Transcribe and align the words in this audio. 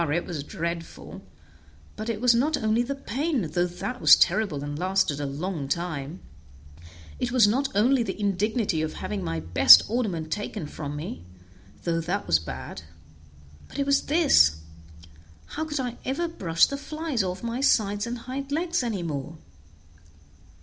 it 0.11 0.25
was 0.25 0.41
dreadful; 0.43 1.21
but 1.95 2.09
it 2.09 2.19
was 2.19 2.33
not 2.33 2.57
only 2.57 2.81
the 2.81 2.95
pain, 2.95 3.43
though 3.51 3.67
that 3.67 4.01
was 4.01 4.15
terrible 4.15 4.63
and 4.63 4.79
lasted 4.79 5.19
a 5.19 5.27
long 5.27 5.67
time; 5.67 6.19
it 7.19 7.31
was 7.31 7.47
not 7.47 7.69
only 7.75 8.01
the 8.01 8.19
indignity 8.19 8.81
of 8.81 8.93
having 8.93 9.23
my 9.23 9.39
best 9.39 9.83
ornament 9.87 10.31
taken 10.31 10.65
from 10.65 10.95
me, 10.95 11.23
though 11.83 12.01
that 12.01 12.25
was 12.25 12.39
bad; 12.39 12.81
but 13.67 13.77
it 13.77 13.85
was 13.85 14.07
this, 14.07 14.61
how 15.45 15.63
could 15.63 15.79
I 15.79 15.97
ever 16.03 16.27
brush 16.27 16.65
the 16.65 16.77
flies 16.77 17.21
off 17.21 17.43
my 17.43 17.61
sides 17.61 18.07
and 18.07 18.15
my 18.15 18.21
hind 18.23 18.51
legs 18.51 18.81
any 18.81 19.03
more? 19.03 19.37